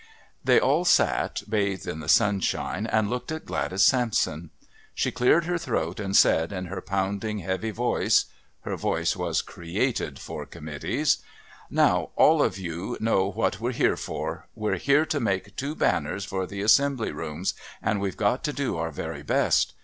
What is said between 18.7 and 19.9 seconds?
our very best.